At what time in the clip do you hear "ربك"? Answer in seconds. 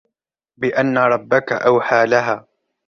0.97-1.51